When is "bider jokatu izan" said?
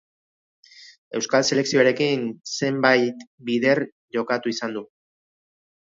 3.51-4.79